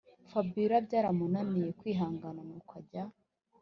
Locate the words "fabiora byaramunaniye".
0.29-1.69